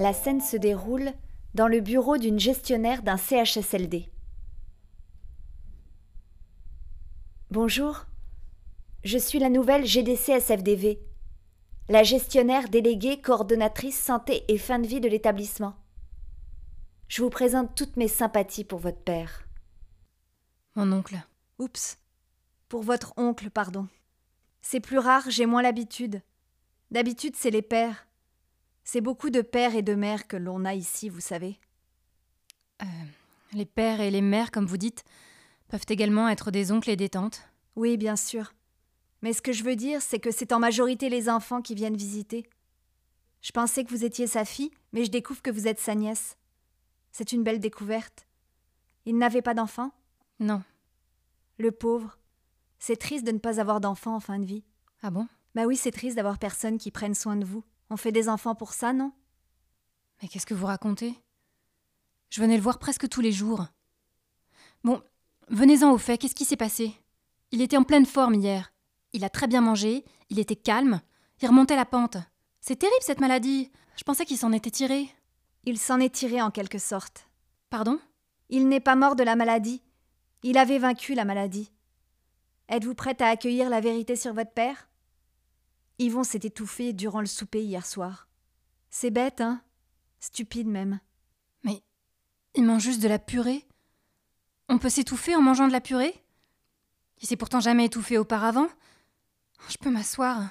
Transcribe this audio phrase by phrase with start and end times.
[0.00, 1.12] La scène se déroule
[1.52, 4.08] dans le bureau d'une gestionnaire d'un CHSLD.
[7.50, 8.06] Bonjour,
[9.04, 11.02] je suis la nouvelle GDC SFDV,
[11.90, 15.74] la gestionnaire déléguée coordonnatrice santé et fin de vie de l'établissement.
[17.08, 19.46] Je vous présente toutes mes sympathies pour votre père.
[20.76, 21.18] Mon oncle.
[21.58, 21.98] Oups.
[22.70, 23.86] Pour votre oncle, pardon.
[24.62, 26.22] C'est plus rare, j'ai moins l'habitude.
[26.90, 28.06] D'habitude, c'est les pères.
[28.92, 31.60] C'est beaucoup de pères et de mères que l'on a ici, vous savez.
[32.82, 32.86] Euh,
[33.52, 35.04] les pères et les mères, comme vous dites,
[35.68, 37.48] peuvent également être des oncles et des tantes.
[37.76, 38.52] Oui, bien sûr.
[39.22, 41.96] Mais ce que je veux dire, c'est que c'est en majorité les enfants qui viennent
[41.96, 42.50] visiter.
[43.42, 46.36] Je pensais que vous étiez sa fille, mais je découvre que vous êtes sa nièce.
[47.12, 48.26] C'est une belle découverte.
[49.06, 49.92] Il n'avait pas d'enfant
[50.40, 50.64] Non.
[51.58, 52.18] Le pauvre.
[52.80, 54.64] C'est triste de ne pas avoir d'enfant en fin de vie.
[55.00, 55.28] Ah bon?
[55.54, 57.62] Bah oui, c'est triste d'avoir personne qui prenne soin de vous.
[57.90, 59.12] On fait des enfants pour ça, non?
[60.22, 61.14] Mais qu'est-ce que vous racontez?
[62.30, 63.66] Je venais le voir presque tous les jours.
[64.84, 65.02] Bon,
[65.48, 66.94] venez-en au fait, qu'est-ce qui s'est passé?
[67.50, 68.72] Il était en pleine forme hier.
[69.12, 71.00] Il a très bien mangé, il était calme,
[71.42, 72.16] il remontait la pente.
[72.60, 73.72] C'est terrible cette maladie.
[73.96, 75.08] Je pensais qu'il s'en était tiré.
[75.64, 77.28] Il s'en est tiré en quelque sorte.
[77.70, 77.98] Pardon?
[78.48, 79.82] Il n'est pas mort de la maladie.
[80.42, 81.72] Il avait vaincu la maladie.
[82.68, 84.89] Êtes-vous prête à accueillir la vérité sur votre père?
[86.00, 88.26] Yvon s'est étouffé durant le souper hier soir.
[88.88, 89.62] C'est bête, hein?
[90.18, 90.98] Stupide même.
[91.62, 91.82] Mais
[92.54, 93.66] il mange juste de la purée?
[94.70, 96.24] On peut s'étouffer en mangeant de la purée?
[97.20, 98.68] Il s'est pourtant jamais étouffé auparavant.
[99.68, 100.48] Je peux m'asseoir.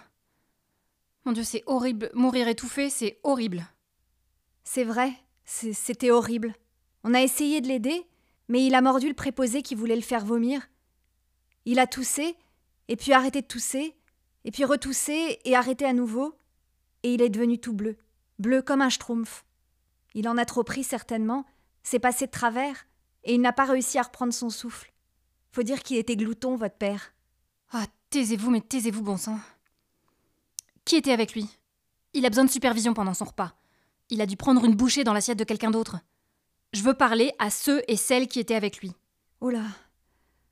[1.25, 2.11] Mon Dieu, c'est horrible.
[2.13, 3.65] Mourir étouffé, c'est horrible.
[4.63, 5.11] C'est vrai,
[5.45, 6.53] c'était horrible.
[7.03, 8.05] On a essayé de l'aider,
[8.49, 10.69] mais il a mordu le préposé qui voulait le faire vomir.
[11.65, 12.37] Il a toussé,
[12.87, 13.95] et puis arrêté de tousser,
[14.45, 16.35] et puis retoussé et arrêté à nouveau,
[17.03, 17.97] et il est devenu tout bleu,
[18.39, 19.45] bleu comme un schtroumpf.
[20.13, 21.45] Il en a trop pris certainement,
[21.83, 22.85] s'est passé de travers,
[23.23, 24.93] et il n'a pas réussi à reprendre son souffle.
[25.51, 27.13] Faut dire qu'il était glouton, votre père.
[27.71, 29.39] Ah, taisez-vous, mais taisez-vous, bon sang.
[30.85, 31.47] Qui était avec lui?
[32.13, 33.53] Il a besoin de supervision pendant son repas.
[34.09, 35.99] Il a dû prendre une bouchée dans l'assiette de quelqu'un d'autre.
[36.73, 38.93] Je veux parler à ceux et celles qui étaient avec lui.
[39.41, 39.63] Oh là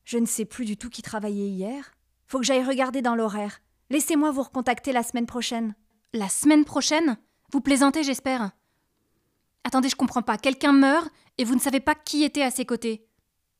[0.03, 1.93] Je ne sais plus du tout qui travaillait hier.
[2.27, 3.59] Faut que j'aille regarder dans l'horaire.
[3.89, 5.75] Laissez-moi vous recontacter la semaine prochaine.
[6.13, 7.17] La semaine prochaine?
[7.51, 8.51] Vous plaisantez, j'espère.
[9.63, 10.37] Attendez, je comprends pas.
[10.37, 13.07] Quelqu'un meurt et vous ne savez pas qui était à ses côtés.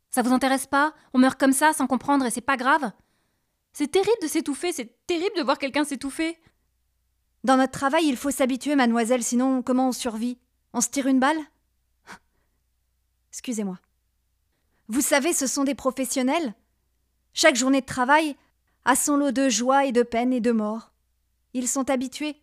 [0.10, 0.94] Ça vous intéresse pas?
[1.14, 2.92] On meurt comme ça sans comprendre et c'est pas grave?
[3.74, 6.40] C'est terrible de s'étouffer, c'est terrible de voir quelqu'un s'étouffer.
[7.44, 10.40] Dans notre travail, il faut s'habituer, mademoiselle, sinon comment on survit?
[10.74, 11.38] On se tire une balle?
[13.32, 13.80] Excusez-moi.
[14.88, 16.56] Vous savez, ce sont des professionnels.
[17.34, 18.36] Chaque journée de travail,
[18.88, 20.94] à son lot de joie et de peine et de mort.
[21.53, 22.42] Ils sont habitués.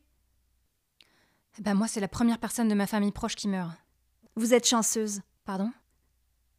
[1.58, 3.72] Eh ben moi, c'est la première personne de ma famille proche qui meurt.
[4.36, 5.22] Vous êtes chanceuse.
[5.46, 5.72] Pardon?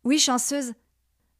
[0.03, 0.73] Oui, chanceuse.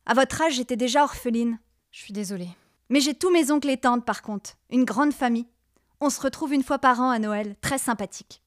[0.05, 1.57] À votre âge, j'étais déjà orpheline.
[1.89, 2.49] Je suis désolée.
[2.89, 4.51] Mais j'ai tous mes oncles et tantes, par contre.
[4.69, 5.47] Une grande famille.
[5.99, 8.43] On se retrouve une fois par an à Noël, très sympathique.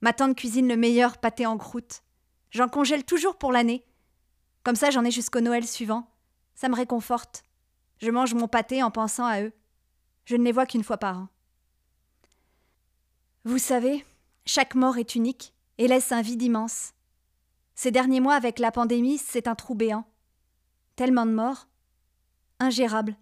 [0.00, 2.04] Ma tante cuisine le meilleur pâté en croûte.
[2.52, 3.84] J'en congèle toujours pour l'année.
[4.62, 6.08] Comme ça, j'en ai jusqu'au Noël suivant.
[6.54, 7.42] Ça me réconforte.
[7.98, 9.52] Je mange mon pâté en pensant à eux.
[10.24, 11.28] Je ne les vois qu'une fois par an.
[13.44, 14.04] Vous savez,
[14.46, 16.94] chaque mort est unique et laisse un vide immense.
[17.74, 20.06] Ces derniers mois, avec la pandémie, c'est un trou béant.
[20.96, 21.68] Tellement de morts.
[22.60, 23.16] Ingérable.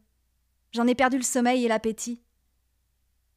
[0.73, 2.23] J'en ai perdu le sommeil et l'appétit.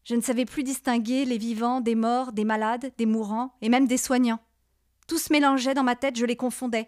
[0.03, 3.87] Je ne savais plus distinguer les vivants des morts, des malades, des mourants et même
[3.87, 4.39] des soignants.
[5.07, 6.87] Tout se mélangeait dans ma tête, je les confondais.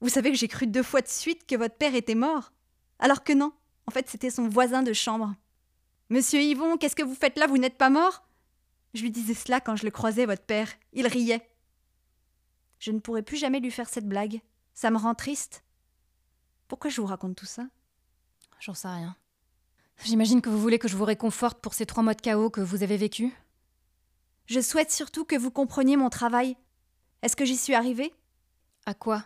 [0.00, 2.52] Vous savez que j'ai cru deux fois de suite que votre père était mort.
[3.02, 3.52] Alors que non,
[3.88, 5.34] en fait c'était son voisin de chambre.
[6.08, 7.48] Monsieur Yvon, qu'est-ce que vous faites là?
[7.48, 8.22] Vous n'êtes pas mort?
[8.94, 10.68] Je lui disais cela quand je le croisais, votre père.
[10.92, 11.50] Il riait.
[12.78, 14.40] Je ne pourrai plus jamais lui faire cette blague.
[14.72, 15.64] Ça me rend triste.
[16.68, 17.64] Pourquoi je vous raconte tout ça?
[18.60, 19.16] J'en sais rien.
[20.04, 22.60] J'imagine que vous voulez que je vous réconforte pour ces trois mois de chaos que
[22.60, 23.32] vous avez vécus.
[24.46, 26.56] Je souhaite surtout que vous compreniez mon travail.
[27.22, 28.14] Est-ce que j'y suis arrivée?
[28.86, 29.24] À quoi?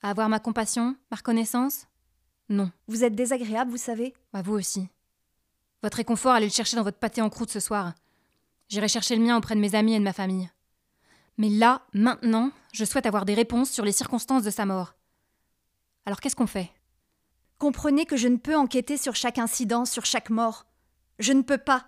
[0.00, 1.88] À avoir ma compassion, ma reconnaissance?
[2.48, 2.70] Non.
[2.86, 4.88] Vous êtes désagréable, vous savez À vous aussi.
[5.82, 7.94] Votre réconfort, allez le chercher dans votre pâté en croûte ce soir.
[8.68, 10.50] J'irai chercher le mien auprès de mes amis et de ma famille.
[11.38, 14.94] Mais là, maintenant, je souhaite avoir des réponses sur les circonstances de sa mort.
[16.06, 16.70] Alors qu'est-ce qu'on fait?
[17.58, 20.66] Comprenez que je ne peux enquêter sur chaque incident, sur chaque mort.
[21.18, 21.86] Je ne peux pas.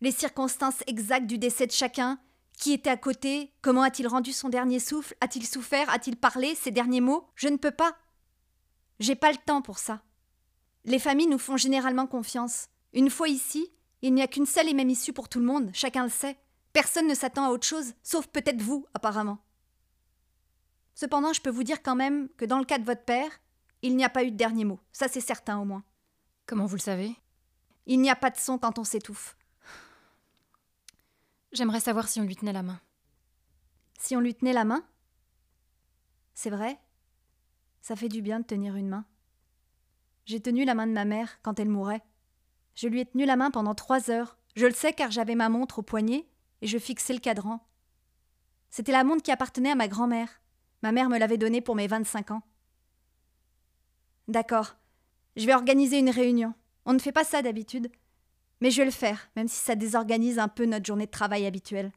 [0.00, 2.18] Les circonstances exactes du décès de chacun,
[2.58, 6.70] qui était à côté, comment a-t-il rendu son dernier souffle, a-t-il souffert, a-t-il parlé, ses
[6.70, 7.96] derniers mots, je ne peux pas.
[8.98, 10.02] J'ai pas le temps pour ça.
[10.84, 12.68] Les familles nous font généralement confiance.
[12.92, 13.72] Une fois ici,
[14.02, 16.38] il n'y a qu'une seule et même issue pour tout le monde, chacun le sait.
[16.72, 19.38] Personne ne s'attend à autre chose, sauf peut-être vous, apparemment.
[20.94, 23.30] Cependant, je peux vous dire quand même que dans le cas de votre père,
[23.82, 24.80] il n'y a pas eu de dernier mot.
[24.92, 25.84] Ça, c'est certain au moins.
[26.46, 27.14] Comment vous le savez?
[27.86, 29.36] Il n'y a pas de son quand on s'étouffe.
[31.52, 32.80] J'aimerais savoir si on lui tenait la main.
[33.98, 34.84] Si on lui tenait la main?
[36.34, 36.78] C'est vrai
[37.80, 39.04] Ça fait du bien de tenir une main.
[40.24, 42.02] J'ai tenu la main de ma mère quand elle mourait.
[42.74, 44.36] Je lui ai tenu la main pendant trois heures.
[44.56, 46.26] Je le sais car j'avais ma montre au poignet
[46.60, 47.66] et je fixais le cadran.
[48.70, 50.42] C'était la montre qui appartenait à ma grand-mère.
[50.82, 52.42] Ma mère me l'avait donnée pour mes 25 ans.
[54.28, 54.76] D'accord.
[55.36, 56.54] Je vais organiser une réunion.
[56.84, 57.90] On ne fait pas ça d'habitude.
[58.60, 61.46] Mais je vais le faire, même si ça désorganise un peu notre journée de travail
[61.46, 61.92] habituelle.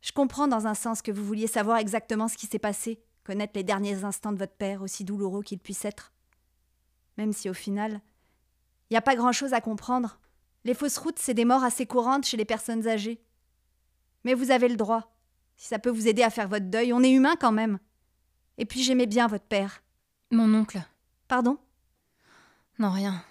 [0.00, 3.52] Je comprends dans un sens que vous vouliez savoir exactement ce qui s'est passé, connaître
[3.54, 6.12] les derniers instants de votre père, aussi douloureux qu'ils puissent être.
[7.16, 8.00] Même si au final,
[8.88, 10.18] il n'y a pas grand-chose à comprendre.
[10.64, 13.22] Les fausses routes, c'est des morts assez courantes chez les personnes âgées.
[14.24, 15.14] Mais vous avez le droit.
[15.56, 17.78] Si ça peut vous aider à faire votre deuil, on est humain quand même.
[18.58, 19.82] Et puis j'aimais bien votre père.
[20.30, 20.80] Mon oncle.
[21.28, 21.58] Pardon?
[22.78, 23.22] Non, rien.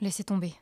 [0.00, 0.54] Laissez tomber.